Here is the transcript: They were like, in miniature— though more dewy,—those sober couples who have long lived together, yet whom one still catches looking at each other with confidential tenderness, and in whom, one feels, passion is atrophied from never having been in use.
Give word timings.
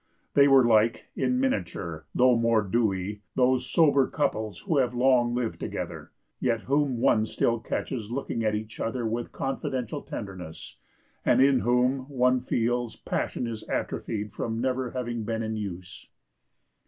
They 0.33 0.47
were 0.47 0.65
like, 0.65 1.09
in 1.15 1.39
miniature— 1.39 2.05
though 2.15 2.35
more 2.35 2.63
dewy,—those 2.63 3.69
sober 3.69 4.07
couples 4.07 4.61
who 4.61 4.77
have 4.79 4.95
long 4.95 5.35
lived 5.35 5.59
together, 5.59 6.11
yet 6.39 6.61
whom 6.61 6.97
one 6.97 7.23
still 7.27 7.59
catches 7.59 8.09
looking 8.09 8.43
at 8.43 8.55
each 8.55 8.79
other 8.79 9.05
with 9.05 9.31
confidential 9.31 10.01
tenderness, 10.01 10.77
and 11.23 11.39
in 11.39 11.59
whom, 11.59 12.09
one 12.09 12.39
feels, 12.39 12.95
passion 12.95 13.45
is 13.45 13.61
atrophied 13.69 14.33
from 14.33 14.59
never 14.59 14.89
having 14.89 15.23
been 15.23 15.43
in 15.43 15.55
use. 15.55 16.07